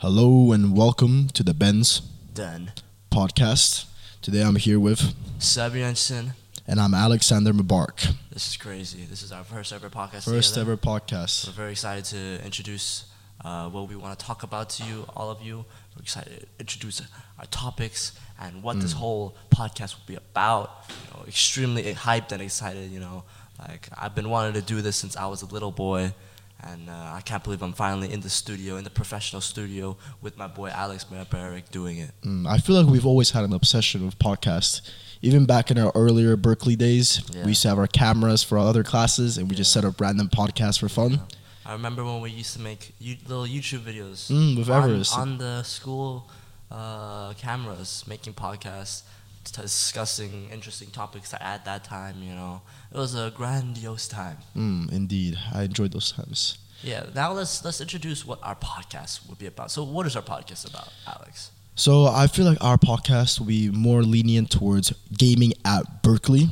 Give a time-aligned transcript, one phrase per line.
[0.00, 2.00] Hello and welcome to the Benz
[2.32, 2.72] Done.
[3.10, 3.84] podcast.
[4.22, 6.32] Today I'm here with, Sub Jensen.
[6.66, 8.14] and I'm Alexander Mubarak.
[8.32, 9.04] This is crazy.
[9.04, 10.24] This is our first ever podcast.
[10.24, 10.72] First together.
[10.72, 11.46] ever podcast.
[11.46, 13.04] We're very excited to introduce
[13.44, 15.64] uh, what we want to talk about to you, all of you.
[15.96, 17.02] We're excited to introduce
[17.38, 20.84] our topics and what this whole podcast will be about.
[20.88, 22.90] You know, extremely hyped and excited.
[22.90, 23.24] You know,
[23.58, 26.14] like I've been wanting to do this since I was a little boy,
[26.62, 30.36] and uh, I can't believe I'm finally in the studio, in the professional studio, with
[30.36, 32.10] my boy Alex Barrick doing it.
[32.22, 34.80] Mm, I feel like we've always had an obsession with podcasts.
[35.22, 37.42] Even back in our earlier Berkeley days, Yeah.
[37.44, 40.00] we used to have our cameras for our other classes and we just set up
[40.00, 41.20] random podcasts for fun.
[41.66, 45.16] I remember when we used to make you, little YouTube videos Mm, with on, Everest.
[45.16, 46.28] on the school
[46.70, 49.02] uh, cameras, making podcasts,
[49.44, 52.22] discussing interesting topics at that time.
[52.22, 52.62] You know,
[52.92, 54.38] it was a grandiose time.
[54.56, 55.38] Mm, indeed.
[55.52, 56.58] I enjoyed those times.
[56.82, 57.06] Yeah.
[57.14, 59.70] Now let's let's introduce what our podcast would be about.
[59.70, 61.50] So, what is our podcast about, Alex?
[61.76, 66.48] So I feel like our podcast will be more lenient towards gaming at Berkeley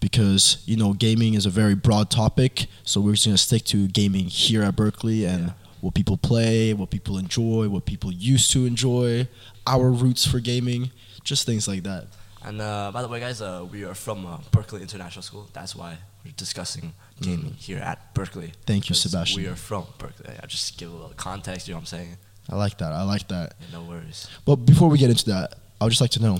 [0.00, 2.66] because you know gaming is a very broad topic.
[2.84, 5.52] So we're just gonna stick to gaming here at Berkeley and Yeah.
[5.80, 9.28] what people play, what people enjoy, what people used to enjoy,
[9.66, 10.90] our roots for gaming,
[11.22, 12.06] just things like that.
[12.44, 15.48] And uh, by the way, guys, uh, we are from uh, Berkeley International School.
[15.52, 18.48] That's why we're discussing gaming here at Berkeley.
[18.48, 18.54] Mm.
[18.66, 19.42] Thank you, Sebastian.
[19.42, 20.34] We are from Berkeley.
[20.42, 21.68] I just give a little context.
[21.68, 22.16] You know what I'm saying?
[22.50, 22.92] I like that.
[22.92, 23.54] I like that.
[23.60, 24.28] Yeah, no worries.
[24.44, 26.38] But before we get into that, I would just like to know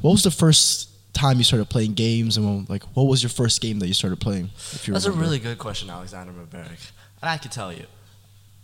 [0.00, 3.30] what was the first time you started playing games and when, like what was your
[3.30, 4.50] first game that you started playing?
[4.72, 6.90] If you That's a really good question, Alexander Mubarak.
[7.22, 7.86] And I can tell you,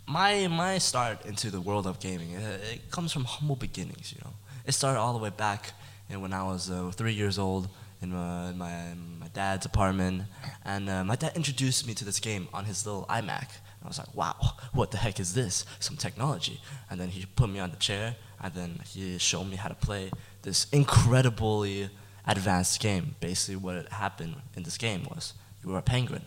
[0.05, 4.13] my my start into the world of gaming, it, it comes from humble beginnings.
[4.13, 4.33] You know,
[4.65, 5.73] it started all the way back
[6.11, 7.69] in when I was uh, three years old
[8.01, 10.23] in my in my, my dad's apartment,
[10.65, 13.47] and uh, my dad introduced me to this game on his little iMac.
[13.83, 14.35] I was like, wow,
[14.73, 15.65] what the heck is this?
[15.79, 16.61] Some technology.
[16.89, 19.75] And then he put me on the chair, and then he showed me how to
[19.75, 20.11] play
[20.43, 21.89] this incredibly
[22.27, 23.15] advanced game.
[23.19, 25.33] Basically, what happened in this game was
[25.63, 26.23] you were a penguin.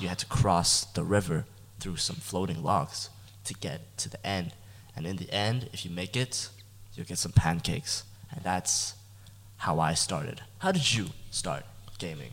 [0.00, 1.46] You had to cross the river
[1.80, 3.10] through some floating logs
[3.44, 4.52] to get to the end.
[4.94, 6.48] And in the end, if you make it,
[6.94, 8.04] you'll get some pancakes.
[8.30, 8.94] And that's
[9.58, 10.40] how I started.
[10.58, 11.64] How did you start
[11.98, 12.30] gaming?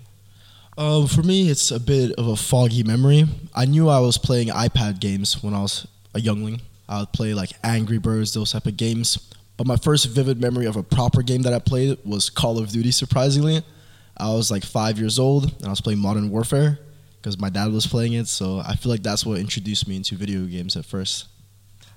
[0.77, 3.25] Um, for me, it's a bit of a foggy memory.
[3.53, 6.61] I knew I was playing iPad games when I was a youngling.
[6.87, 9.17] I would play like Angry Birds, those type of games.
[9.57, 12.69] But my first vivid memory of a proper game that I played was Call of
[12.69, 12.91] Duty.
[12.91, 13.63] Surprisingly,
[14.17, 16.77] I was like five years old and I was playing Modern Warfare
[17.21, 18.27] because my dad was playing it.
[18.27, 21.27] So I feel like that's what introduced me into video games at first.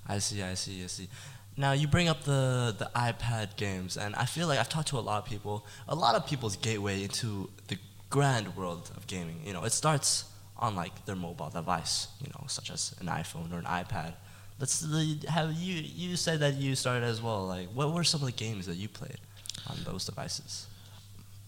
[0.07, 1.09] I see, I see, I see.
[1.59, 4.99] Now you bring up the the iPad games, and I feel like I've talked to
[4.99, 5.67] a lot of people.
[5.89, 7.77] A lot of people's gateway into the
[8.11, 9.41] grand world of gaming.
[9.45, 10.25] You know, it starts
[10.57, 12.07] on like their mobile device.
[12.21, 14.15] You know, such as an iPhone or an iPad.
[14.61, 14.87] Let's
[15.29, 15.83] have you.
[15.83, 17.45] You said that you started as well.
[17.49, 19.19] Like, what were some of the games that you played
[19.67, 20.69] on those devices?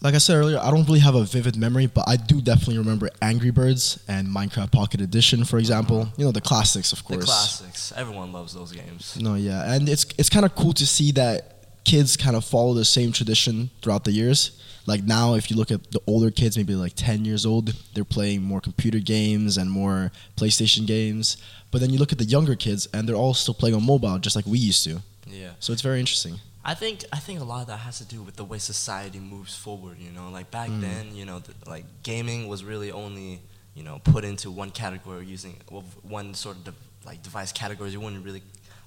[0.03, 2.79] Like I said earlier, I don't really have a vivid memory, but I do definitely
[2.79, 6.09] remember Angry Birds and Minecraft Pocket Edition, for example.
[6.17, 7.21] You know, the classics, of course.
[7.21, 7.93] The classics.
[7.95, 9.19] Everyone loves those games.
[9.21, 12.73] No, yeah, and it's it's kind of cool to see that kids kind of follow
[12.73, 14.59] the same tradition throughout the years.
[14.87, 18.03] Like now, if you look at the older kids, maybe like ten years old, they're
[18.03, 21.37] playing more computer games and more PlayStation games.
[21.71, 24.19] But then you look at the younger kids, and they're all still playing on mobile,
[24.19, 25.03] just like we used to.
[25.27, 25.51] Yeah.
[25.61, 26.41] So it's very interesting.
[26.65, 29.19] I think I think a lot of that has to do with the way society
[29.19, 29.99] moves forward.
[29.99, 30.81] You know, like back Mm.
[30.81, 33.41] then, you know, th- like gaming was really only
[33.75, 35.57] you know put into one category using
[36.03, 36.75] one sort of de-
[37.07, 37.93] like device categories.
[37.95, 38.43] You wouldn't really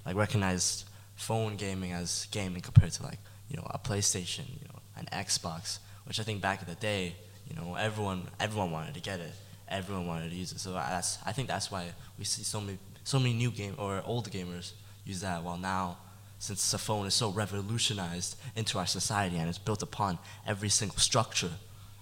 [0.06, 0.86] like recognize
[1.16, 3.20] phone gaming as gaming compared to like
[3.50, 7.16] you know a PlayStation, you know, an Xbox, which I think back in the day,
[7.50, 9.34] you know, everyone everyone wanted to get it,
[9.68, 10.60] everyone wanted to use it.
[10.60, 11.88] So that's I think that's why
[12.20, 14.74] we see so many so many new game or old gamers
[15.06, 15.44] use that.
[15.44, 15.98] While now
[16.44, 20.98] since the phone is so revolutionized into our society and it's built upon every single
[20.98, 21.52] structure,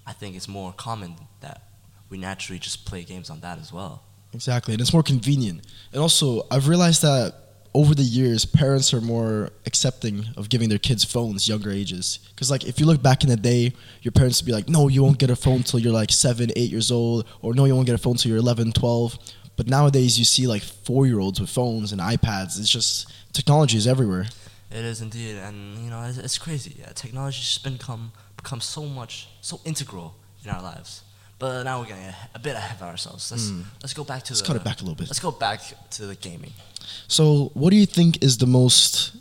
[0.08, 1.62] I think it's more common that
[2.10, 4.02] we naturally just play games on that as well.
[4.34, 5.68] Exactly, and it's more convenient.
[5.94, 7.36] And also, I've realized that
[7.76, 12.18] over the years, parents are more accepting of giving their kids phones younger ages.
[12.30, 14.88] Because like, if you look back in the day, your parents would be like, "No,
[14.88, 17.76] you won't get a phone till you're like seven, eight years old," or "No, you
[17.76, 19.20] won't get a phone till you're 11, 12.
[19.62, 22.60] But nowadays, you see like four-year-olds with phones and iPads.
[22.60, 24.26] It's just technology is everywhere.
[24.72, 26.78] It is indeed, and you know, it's, it's crazy.
[26.80, 31.04] Yeah, technology's just become become so much, so integral in our lives.
[31.38, 33.30] But now we're getting a, a bit ahead of ourselves.
[33.30, 33.62] Let's Hmm.
[33.84, 35.10] let's go back to Let's the cut it back a little bit.
[35.10, 35.62] Let's go back
[35.92, 36.54] to the gaming.
[37.08, 39.16] So, what do you think is the most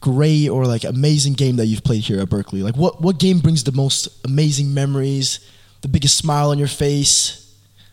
[0.00, 2.62] great or like amazing game that you've played here at Berkeley?
[2.62, 5.40] Like, what what game brings the most amazing memories,
[5.80, 7.45] the biggest smile on your face,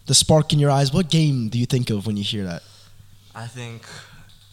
[0.06, 0.94] the spark in your eyes?
[0.94, 2.64] What game do you think of when you hear that?
[3.36, 3.84] I think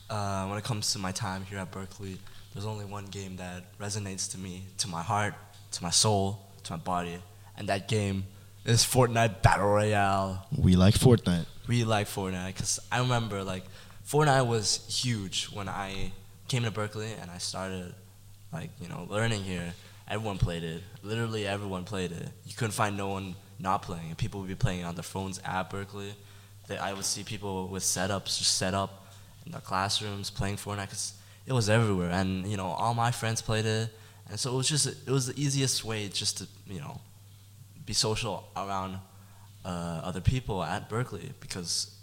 [0.09, 2.19] uh, when it comes to my time here at Berkeley,
[2.53, 5.35] there's only one game that resonates to me, to my heart,
[5.73, 7.19] to my soul, to my body,
[7.57, 8.25] and that game
[8.65, 10.47] is Fortnite Battle Royale.
[10.57, 11.47] We like Fortnite.
[11.67, 13.65] We like Fortnite because I remember like
[14.07, 16.13] Fortnite was huge when I
[16.49, 17.95] came to Berkeley and I started
[18.53, 19.73] like you know learning here.
[20.09, 20.83] Everyone played it.
[21.03, 22.29] Literally everyone played it.
[22.45, 24.09] You couldn't find no one not playing.
[24.09, 26.15] And people would be playing on their phones at Berkeley.
[26.69, 29.13] That I would see people with setups just set up
[29.45, 31.15] in the classrooms playing Fortnite because
[31.47, 32.11] it was everywhere.
[32.11, 33.91] And you know all my friends played it,
[34.29, 37.01] and so it was just it was the easiest way just to you know
[37.85, 38.99] be social around
[39.65, 41.97] uh, other people at Berkeley because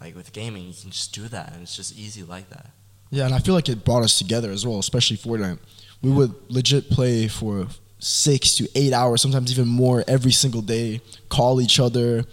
[0.00, 2.70] like with gaming you can just do that and it's just easy like that.
[3.10, 5.58] Yeah, and I feel like it brought us together as well, especially Fortnite.
[6.02, 7.66] We would legit play for
[7.98, 11.00] six to eight hours, sometimes even more, every single day.
[11.28, 12.24] Call each other,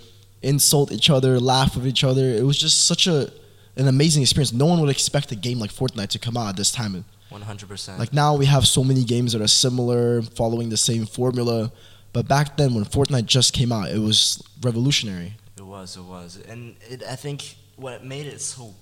[0.41, 2.29] insult each other, laugh with each other.
[2.29, 3.31] It was just such a
[3.77, 4.53] an amazing experience.
[4.53, 7.03] No one would expect a game like Fortnite to come out at this time.
[7.29, 8.00] One hundred percent.
[8.00, 11.71] Like now, we have so many games that are similar, following the same formula.
[12.13, 15.33] But back then, when Fortnite just came out, it was revolutionary.
[15.57, 18.73] It was, it was, and it, I think what made it so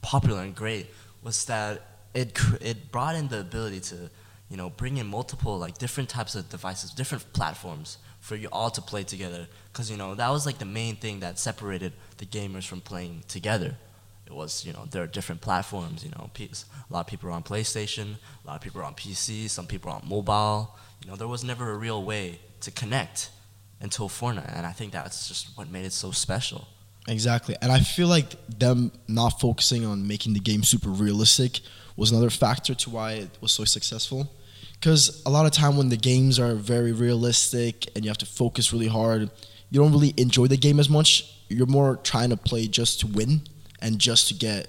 [0.00, 0.86] popular and great
[1.22, 1.82] was that
[2.14, 4.10] it cr- it brought in the ability to,
[4.52, 8.68] you know, bring in multiple like different types of devices, different platforms for you all
[8.68, 9.48] to play together.
[9.72, 13.24] Because you know that was like the main thing that separated the gamers from playing
[13.28, 13.74] together.
[14.26, 16.04] It was you know there are different platforms.
[16.04, 18.94] You know, a lot of people are on PlayStation, a lot of people are on
[18.94, 20.76] PC, some people are on mobile.
[21.02, 23.30] You know, there was never a real way to connect
[23.80, 26.68] until Fortnite, and I think that's just what made it so special.
[27.08, 27.56] Exactly.
[27.62, 31.60] And I feel like them not focusing on making the game super realistic
[31.96, 34.30] was another factor to why it was so successful.
[34.82, 38.26] Because a lot of time when the games are very realistic and you have to
[38.26, 39.30] focus really hard,
[39.70, 41.32] you don't really enjoy the game as much.
[41.48, 43.42] You're more trying to play just to win
[43.80, 44.66] and just to get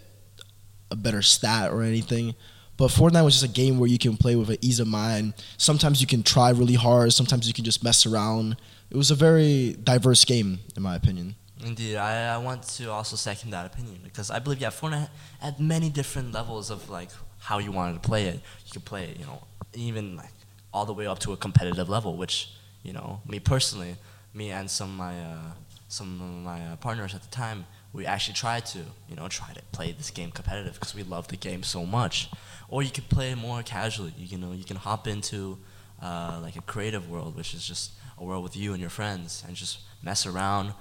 [0.91, 2.35] a better stat or anything.
[2.77, 5.33] But Fortnite was just a game where you can play with an ease of mind.
[5.57, 7.11] Sometimes you can try really hard.
[7.11, 8.55] Sometimes you can just mess around.
[8.91, 11.37] It was a very diverse game, in my opinion.
[11.65, 15.59] Indeed, I, I want to also second that opinion because I believe yeah, Fortnite had
[15.59, 18.35] many different levels of like how you wanted to play it.
[18.65, 19.43] You could play it, you know,
[19.73, 20.31] even like
[20.73, 22.49] all the way up to a competitive level, which
[22.83, 23.95] you know, me personally,
[24.33, 25.51] me and some of my uh,
[25.87, 29.53] some of my uh, partners at the time, we actually tried to you know try
[29.53, 32.29] to play this game competitive because we love the game so much.
[32.69, 34.13] Or you could play more casually.
[34.17, 35.59] You know, you can hop into
[36.01, 39.43] uh, like a creative world, which is just a world with you and your friends,
[39.47, 40.73] and just mess around,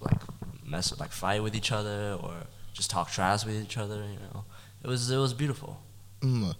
[0.00, 0.20] like
[0.64, 2.32] mess like fight with each other or
[2.72, 3.96] just talk trash with each other.
[3.96, 4.44] You know,
[4.82, 5.80] it was it was beautiful.
[6.20, 6.54] Mm.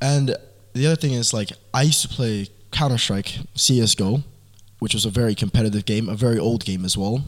[0.00, 0.36] And
[0.74, 4.22] the other thing is like I used to play Counter Strike CS:GO,
[4.78, 7.24] which was a very competitive game, a very old game as well.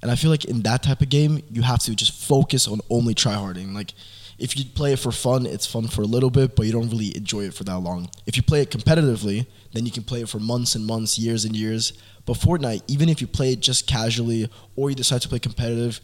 [0.00, 2.80] And I feel like in that type of game, you have to just focus on
[2.88, 3.74] only tryharding.
[3.74, 3.92] Like
[4.38, 6.88] if you play it for fun, it's fun for a little bit, but you don't
[6.88, 8.08] really enjoy it for that long.
[8.26, 11.44] If you play it competitively, then you can play it for months and months, years
[11.44, 11.92] and years.
[12.24, 16.00] But Fortnite, even if you play it just casually or you decide to play competitive,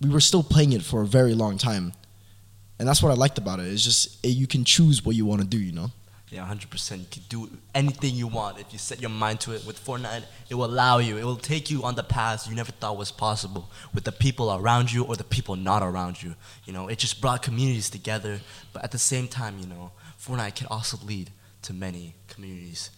[0.00, 1.92] we were still playing it for a very long time.
[2.78, 3.66] And that's what I liked about it.
[3.66, 5.90] It's just eh, you can choose what you want to do, you know?
[6.30, 6.98] Yeah, 100%.
[6.98, 9.64] You can do anything you want if you set your mind to it.
[9.66, 11.16] With Fortnite, it will allow you.
[11.16, 14.52] It will take you on the path you never thought was possible with the people
[14.52, 16.34] around you or the people not around you.
[16.64, 18.40] You know, it just brought communities together.
[18.72, 21.30] But at the same time, you know, Fortnite can also lead
[21.62, 22.90] to many communities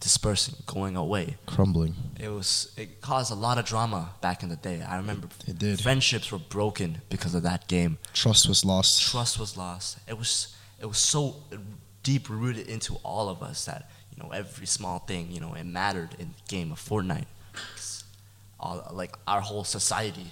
[0.00, 1.36] dispersing, going away.
[1.46, 1.94] Crumbling.
[2.18, 4.82] It was it caused a lot of drama back in the day.
[4.82, 5.80] I remember It did.
[5.80, 7.98] friendships were broken because of that game.
[8.12, 9.00] Trust was lost.
[9.00, 9.98] Trust was lost.
[10.08, 11.36] It was it was so
[12.02, 15.64] deep rooted into all of us that you know every small thing you know it
[15.64, 17.26] mattered in the game of Fortnite.
[18.60, 20.26] All, like our whole society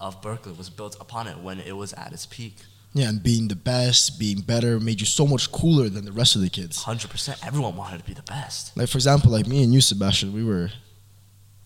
[0.00, 2.56] of Berkeley was built upon it when it was at its peak.
[2.94, 6.36] Yeah, and being the best, being better, made you so much cooler than the rest
[6.36, 6.82] of the kids.
[6.82, 7.44] Hundred percent.
[7.44, 8.76] Everyone wanted to be the best.
[8.76, 10.70] Like for example, like me and you, Sebastian, we were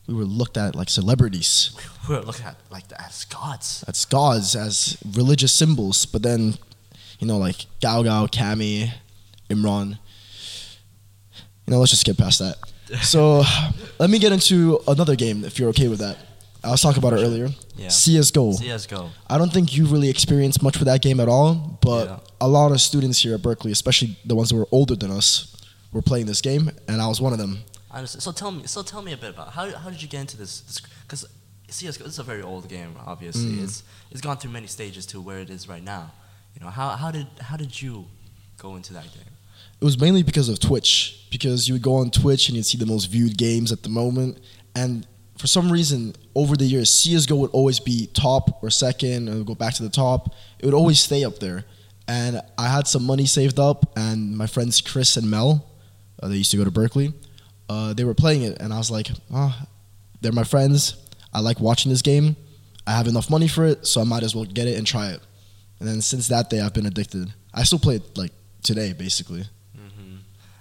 [0.07, 1.71] we were looked at like celebrities,
[2.09, 3.85] We were looked at like the, as gods.
[3.89, 6.07] as gods, as religious symbols.
[6.07, 6.55] But then,
[7.19, 8.93] you know, like Gao Gao, Cammy,
[9.49, 9.99] Imran.
[11.67, 12.57] You know, let's just skip past that.
[13.03, 13.43] So
[13.99, 16.17] let me get into another game if you're okay with that.
[16.65, 17.49] I was talking about it earlier.
[17.77, 17.89] Yeah.
[17.89, 18.53] CS:GO.
[18.55, 19.11] CS:GO.
[19.29, 22.19] I don't think you really experienced much with that game at all, but Yeah.
[22.41, 25.55] a lot of students here at Berkeley, especially the ones that were older than us,
[25.93, 27.61] were playing this game, and I was one of them.
[27.91, 28.05] I.
[28.05, 30.37] So tell me, so tell me a bit about how, how did you get into
[30.37, 30.63] this?
[31.03, 31.25] Because
[31.69, 32.97] CS:GO this is a very old game.
[33.07, 33.65] Obviously, Mm.
[33.65, 36.13] it's it's gone through many stages to where it is right now.
[36.55, 38.07] You know, how how did how did you
[38.59, 39.35] go into that game?
[39.81, 42.79] It was mainly because of Twitch, because you would go on Twitch and you'd see
[42.79, 44.39] the most viewed games at the moment,
[44.75, 45.07] and
[45.39, 49.55] for some reason over the years CS:GO would always be top or second, or go
[49.55, 50.35] back to the top.
[50.59, 51.65] It would always stay up there,
[52.09, 55.67] and I had some money saved up, and my friends Chris and Mel,
[56.23, 57.13] uh, they used to go to Berkeley.
[57.69, 59.55] Uh, they were playing it, and I was like, oh,
[60.21, 60.97] they're my friends.
[61.35, 62.37] I like watching this game.
[62.87, 65.11] I have enough money for it, so I might as well get it and try
[65.11, 65.21] it.
[65.81, 67.33] And then since that day, I've been addicted.
[67.53, 69.45] I still play it like today, basically.
[69.77, 70.17] Hmm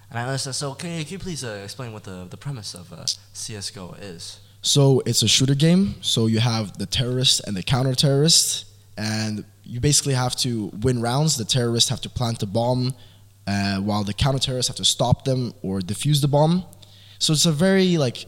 [0.10, 0.56] And I understand.
[0.56, 3.96] So can you, can you please uh, explain what the, the premise of uh, CS:GO
[4.00, 4.40] is?
[4.62, 5.96] So it's a shooter game.
[6.02, 8.66] So you have the terrorists and the counter terrorists.
[8.98, 11.38] and you basically have to win rounds.
[11.38, 12.94] The terrorists have to plant the bomb,
[13.48, 16.64] uh, while the counter terrorists have to stop them or defuse the bomb.
[17.20, 18.26] So it's a very like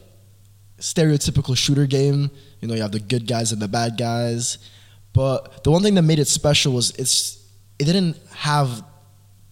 [0.78, 2.30] stereotypical shooter game.
[2.60, 4.58] You know, you have the good guys and the bad guys.
[5.12, 7.38] But the one thing that made it special was it's
[7.78, 8.82] it didn't have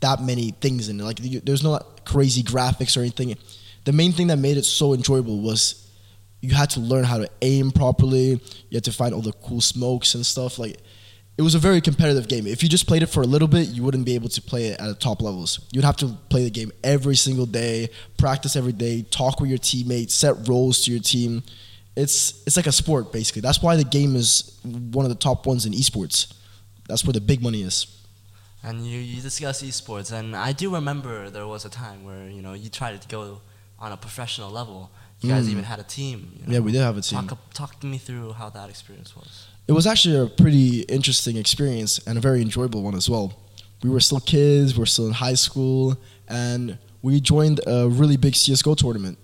[0.07, 1.05] that many things in it.
[1.05, 3.37] Like there's no crazy graphics or anything.
[3.85, 5.91] The main thing that made it so enjoyable was
[6.41, 8.41] you had to learn how to aim properly.
[8.71, 10.59] You had to find all the cool smokes and stuff.
[10.59, 10.77] Like
[11.37, 12.47] it was a very competitive game.
[12.47, 14.67] If you just played it for a little bit, you wouldn't be able to play
[14.67, 15.61] it at top levels.
[15.73, 19.59] You'd have to play the game every single day, practice every day, talk with your
[19.59, 21.43] teammates, set roles to your team.
[21.97, 23.43] It's it's like a sport basically.
[23.43, 26.33] That's why the game is one of the top ones in esports.
[26.89, 27.96] That's where the big money is.
[28.67, 32.43] And you, you discuss esports, and I do remember there was a time where you
[32.47, 33.23] know you tried to go
[33.85, 34.91] on a professional level.
[35.21, 35.53] You guys Mm.
[35.55, 36.19] even had a team.
[36.37, 36.53] You know?
[36.55, 37.27] Yeah, we did have a team.
[37.29, 39.47] Talk, talk me through how that experience was.
[39.71, 43.27] It was actually a pretty interesting experience and a very enjoyable one as well.
[43.83, 45.97] We were still kids, we were still in high school,
[46.29, 46.63] and
[47.03, 49.17] we joined a really big CSGO tournament.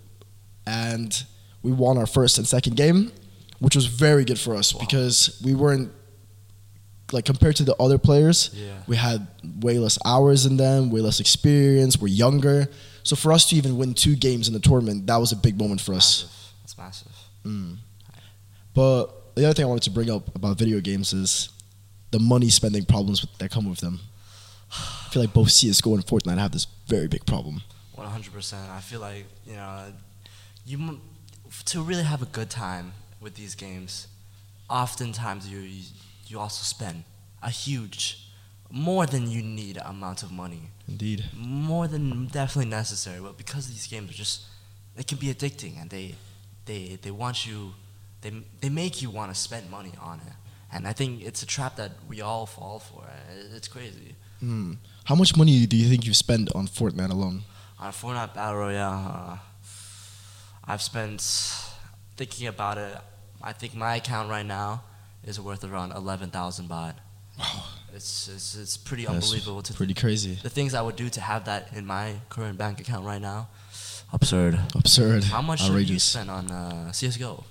[0.67, 1.11] And
[1.63, 3.13] we won our first and second game,
[3.59, 4.81] which was very good for us Wow.
[4.81, 5.91] because we weren't
[7.13, 8.83] like compared to the other players, Yeah.
[8.87, 9.27] we had
[9.61, 12.69] way less hours in them, way less experience, we're younger.
[13.03, 15.59] So for us to even win two games in the tournament, that was a big
[15.59, 16.25] moment for us.
[16.25, 16.53] Massive.
[16.63, 17.13] That's massive.
[17.45, 17.77] Mm.
[18.75, 21.49] But the other thing I wanted to bring up about video games is
[22.11, 24.01] the money spending problems that come with them.
[24.71, 27.63] I feel like both CS:GO and Fortnite have this very big problem.
[27.95, 28.71] One hundred percent.
[28.71, 29.93] I feel like you know,
[30.65, 31.01] you
[31.67, 34.07] to really have a good time with these games.
[34.71, 35.83] Oftentimes, you you,
[36.33, 37.05] you also spend
[37.43, 38.29] a huge,
[38.71, 41.25] more than you need amount of money, Indeed.
[41.37, 43.21] more than definitely necessary.
[43.21, 44.43] But because these games are just,
[44.97, 46.15] they can be addicting, and they
[46.65, 47.75] they they want you,
[48.23, 50.33] they they make you want to spend money on it.
[50.75, 53.05] And I think it's a trap that we all fall for.
[53.55, 54.15] It's crazy.
[54.43, 54.79] Mm.
[55.05, 57.43] How much money do you think you spend on Fortnite alone?
[57.79, 59.39] On Fortnite Battle Royale, uh,
[60.65, 61.21] I've spent
[62.17, 62.97] thinking about it.
[63.43, 64.83] I think my account right now
[65.25, 66.95] is worth around eleven thousand baht.
[67.39, 67.65] Wow,
[67.95, 70.35] It's it's, it's pretty that's unbelievable to pretty crazy.
[70.43, 73.49] the things I would do to have that in my current bank account right now.
[74.13, 74.59] Absurd.
[74.75, 75.25] Absurd.
[75.25, 76.05] How much have you outrageous.
[76.05, 77.45] spent on uh, CS:GO?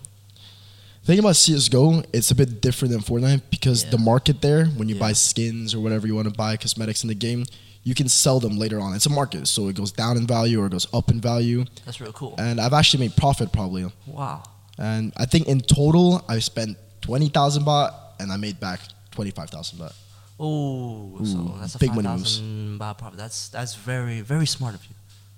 [1.04, 3.90] Thing about CS:GO, it's a bit different than Fortnite because Yeah.
[3.90, 5.00] the market there, when you Yeah.
[5.08, 7.46] buy skins or whatever you want to buy, cosmetics in the game,
[7.84, 8.94] you can sell them later on.
[8.94, 11.66] It's a market, so it goes down in value or it goes up in value.
[11.86, 12.36] That's real cool.
[12.38, 13.92] And I've actually made profit probably.
[14.06, 14.44] Wow.
[14.78, 18.79] And I think in total, I spent 20,000 baht and I made back
[19.12, 19.93] 25,000 baht.
[20.39, 22.39] Oh, so that's a big five money moves.
[22.79, 23.17] baht profit.
[23.17, 24.96] That's that's very very smart of you.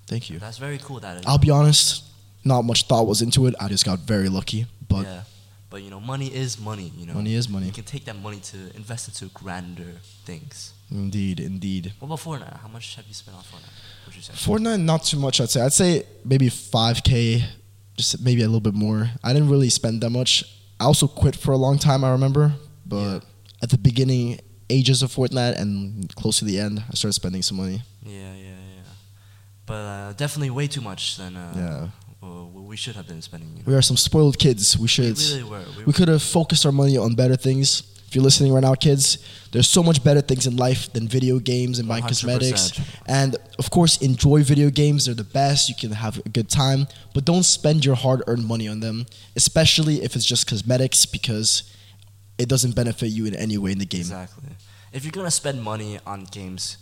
[0.08, 0.39] Thank you.
[0.39, 1.00] That's very cool.
[1.00, 2.03] That I'll be honest,
[2.46, 3.55] not much thought was into it.
[3.60, 4.65] I just got very lucky.
[4.88, 5.24] But yeah,
[5.70, 6.91] but you know, money is money.
[6.98, 7.65] You know, money is money.
[7.65, 10.74] You can take that money to invest into grander things.
[10.91, 11.93] Indeed, indeed.
[12.00, 12.60] What about Fortnite?
[12.62, 14.05] How much have you spent on Fortnite?
[14.05, 14.34] Would you say?
[14.34, 15.62] Fortnite, not too much, I'd say.
[15.62, 17.43] I'd say maybe 5K,
[17.98, 19.10] just maybe a little bit more.
[19.24, 20.43] I didn't really spend that much.
[20.84, 22.52] I also quit for a long time, I remember.
[22.86, 23.20] But Yeah.
[23.63, 27.58] at the beginning, ages of Fortnite and close to the end, I started spending some
[27.58, 27.82] money.
[28.06, 28.92] Yeah, yeah, yeah.
[29.66, 31.88] But uh, definitely way too much than uh, Yeah.
[32.22, 33.50] well, we should have been spending.
[33.52, 33.63] You know?
[33.68, 34.78] We are some spoiled kids.
[34.78, 35.18] We should.
[35.18, 35.63] We really were.
[35.78, 37.84] We, We could have focused our money on better things.
[38.13, 39.17] If you're listening right now, kids,
[39.51, 42.10] there's so much better things in life than video games and buying 100%.
[42.10, 42.72] cosmetics.
[43.08, 45.08] And of course, enjoy video games.
[45.08, 45.67] They're the best.
[45.67, 46.86] You can have a good time.
[47.15, 51.63] But don't spend your hard earned money on them, especially if it's just cosmetics, because
[52.38, 54.01] it doesn't benefit you in any way in the game.
[54.01, 54.50] Exactly.
[54.91, 56.77] If you're gonna spend money on games,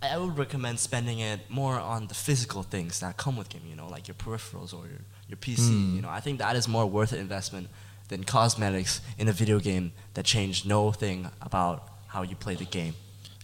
[0.00, 3.62] I I would recommend spending it more on the physical things that come with game.
[3.68, 5.70] You know, like your peripherals or your your PC.
[5.70, 5.96] Mm.
[5.96, 7.66] You know, I think that is more worth an investment
[8.10, 12.64] than cosmetics in a video game that change no thing about how you play the
[12.66, 12.94] game.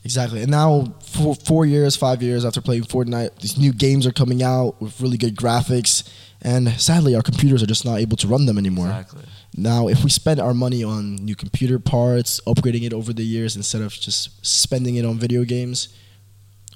[0.05, 0.43] Exactly.
[0.43, 4.43] And now, four, four years, five years after playing Fortnite, these new games are coming
[4.43, 6.09] out with really good graphics.
[6.43, 8.87] And sadly, our computers are just not able to run them anymore.
[8.87, 9.25] Exactly.
[9.57, 13.57] Now, if we spend our money on new computer parts, upgrading it over the years
[13.57, 15.89] instead of just spending it on video games,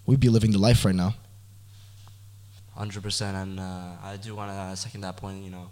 [0.06, 1.14] we'd be living the life right now.
[2.74, 5.44] Hundred percent, and uh, I do want to second that point.
[5.44, 5.70] You know,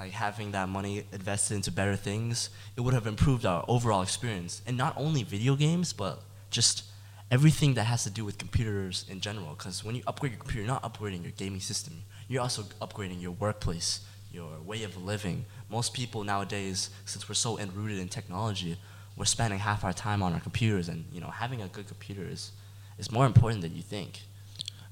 [0.00, 4.62] like having that money invested into better things, it would have improved our overall experience.
[4.66, 6.84] And not only video games, but just
[7.30, 9.54] everything that has to do with computers in general.
[9.58, 12.02] Because when you upgrade your computer, you're not upgrading your gaming system.
[12.28, 14.00] You're also upgrading your workplace,
[14.32, 15.44] your way of living.
[15.68, 18.78] Most people nowadays, since we're so enrooted in technology,
[19.18, 22.22] we're spending half our time on our computers, and you know, having a good computer
[22.22, 22.52] is,
[22.98, 24.22] is more important than you think.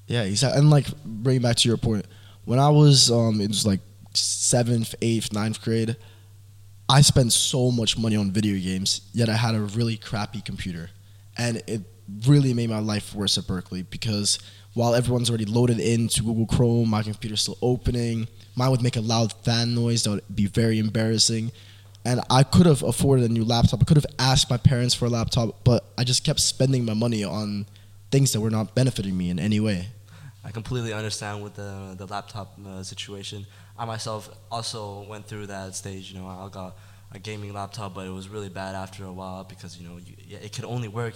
[0.07, 0.61] Yeah, exactly.
[0.61, 2.05] And like bringing back to your point,
[2.45, 3.81] when I was um, it was like
[4.15, 5.97] seventh, eighth, ninth grade,
[6.89, 9.03] I spent so much money on video games.
[9.13, 10.91] Yet I had a really crappy computer,
[11.37, 11.83] and it
[12.27, 14.39] really made my life worse at Berkeley because
[14.75, 18.29] while everyone's already loaded into Google Chrome, my computer's still opening.
[18.57, 21.53] Mine would make a loud fan noise that would be very embarrassing.
[22.05, 23.83] And I could have afforded a new laptop.
[23.83, 26.95] I could have asked my parents for a laptop, but I just kept spending my
[26.95, 27.67] money on
[28.11, 29.89] things that were not benefiting me in any way.
[30.45, 33.45] I completely understand with the the laptop uh, situation.
[33.79, 36.11] I myself also went through that stage.
[36.13, 36.77] You know, I got
[37.13, 40.15] a gaming laptop, but it was really bad after a while because you know you,
[40.37, 41.15] it could only work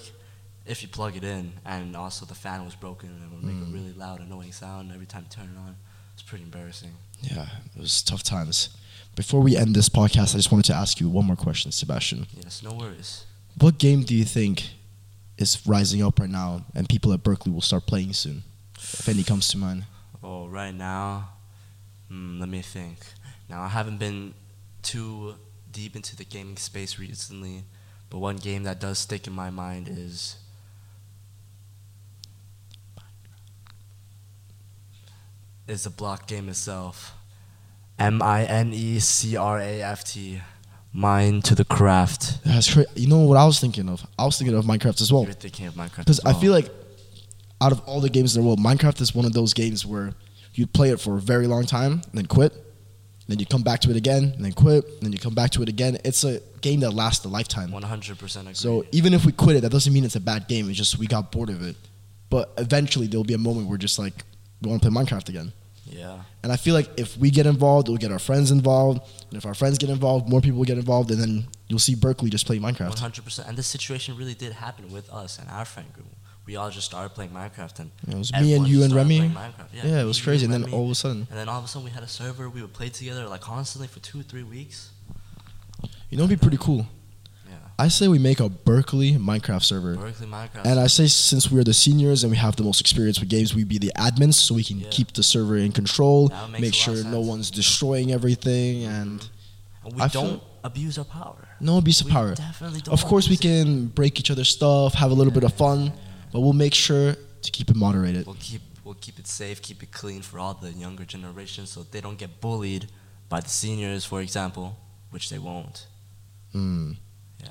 [0.65, 3.57] if you plug it in, and also the fan was broken and it would make
[3.57, 3.69] Mm.
[3.71, 5.75] a really loud, annoying sound every time you turn it on.
[6.15, 6.93] It's pretty embarrassing.
[7.21, 8.69] Yeah, it was tough times.
[9.17, 12.27] Before we end this podcast, I just wanted to ask you one more question, Sebastian.
[12.37, 13.25] Yes, no worries.
[13.59, 14.71] What game do you think
[15.37, 18.45] is rising up right now and people at Berkeley will start playing soon?
[18.77, 19.85] If any comes to mind.
[20.23, 21.29] Oh, right now,
[22.13, 22.99] hmm, let me think.
[23.49, 24.35] Now, I haven't been
[24.83, 25.35] too
[25.73, 27.65] deep into the gaming space recently,
[28.11, 30.37] but one game that does stick in my mind is.
[35.67, 37.15] Is the block game itself.
[37.99, 40.43] M I N E C R A F T.
[40.93, 42.45] Mine to the craft.
[42.45, 44.07] That's cra- You know what I was thinking of?
[44.19, 45.25] I was thinking of Minecraft as well.
[45.25, 45.99] You're thinking of Minecraft.
[45.99, 46.69] Because as I feel like
[47.63, 50.13] out of all the games in the world, Minecraft is one of those games where
[50.55, 52.53] you play it for a very long time and then quit.
[53.29, 54.85] Then you come back to it again and then quit.
[54.85, 55.97] And then you come back to it again.
[56.05, 57.71] It's a game that lasts a lifetime.
[57.71, 58.55] 100% agree.
[58.55, 60.69] So even if we quit it, that doesn't mean it's a bad game.
[60.69, 61.77] It's just we got bored of it.
[62.29, 64.15] But eventually there'll be a moment where just like
[64.61, 65.53] we want to play Minecraft again.
[65.87, 66.21] yeah.
[66.43, 69.01] And I feel like if we get involved, we'll get our friends involved.
[69.31, 71.11] And if our friends get involved, more people will get involved.
[71.13, 72.97] And then you'll see Berkeley just play Minecraft.
[72.97, 73.49] 100%.
[73.49, 76.09] And this situation really did happen with us and our friend group.
[76.53, 79.21] We all just started playing Minecraft and It was me and you and Remy.
[79.21, 79.73] Minecraft.
[79.73, 80.45] Yeah, it was crazy.
[80.45, 82.07] And then all of a sudden, and then all of a sudden we had a
[82.09, 82.51] server.
[82.51, 84.91] We would play together like constantly for two, or three weeks.
[86.11, 86.87] you know, it'd be pretty cool.
[87.49, 87.55] Yeah.
[87.79, 89.97] I say we make a Berkeley Minecraft server.
[89.97, 90.67] Berkeley Minecraft.
[90.67, 93.55] And I say since we're the seniors and we have the most experience with games,
[93.55, 94.89] we be the admins so we can Yeah.
[94.91, 99.27] keep the server in control, make sure no one's destroying everything, and
[99.87, 101.49] And we I don't abuse our power.
[101.61, 102.35] no abuse of We power.
[102.35, 103.65] definitely don't Of course, we abuse it.
[103.65, 105.93] can break each other's stuff, have a little bit of fun,
[106.33, 108.27] but we'll make sure to keep it moderated.
[108.27, 111.83] We'll keep we'll keep it safe, keep it clean for all the younger generations, so
[111.85, 112.89] they don't get bullied
[113.29, 114.77] by the seniors, for example,
[115.11, 115.87] which they won't.
[116.55, 116.97] Mm.
[117.43, 117.51] Yeah.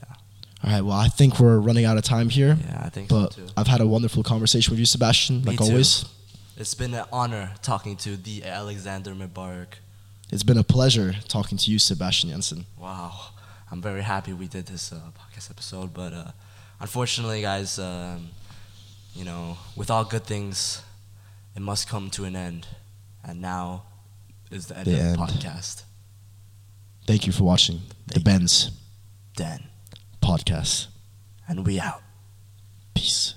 [0.63, 0.81] All right.
[0.81, 3.47] Well, I think we're running out of time here, Yeah, I think but so too.
[3.57, 5.39] I've had a wonderful conversation with you, Sebastian.
[5.41, 5.63] Me Like too.
[5.65, 6.05] always,
[6.57, 9.79] It's been an honor talking to the Alexander Mubarak.
[10.31, 12.65] it's been a pleasure talking to you, Sebastian Jensen.
[12.77, 13.11] Wow,
[13.71, 16.31] I'm very happy we did this uh, podcast episode, but uh,
[16.79, 18.29] unfortunately, guys, um,
[19.15, 20.81] you know, with all good things,
[21.55, 22.67] it must come to an end,
[23.23, 23.83] and now
[24.49, 25.17] is the end The of the end.
[25.17, 25.83] podcast.
[27.07, 28.23] Thank you for watching the Thank you.
[28.33, 28.71] Benz
[29.35, 29.63] Den,
[30.21, 30.87] podcast.
[31.47, 32.01] and we out.
[32.93, 33.33] Peace.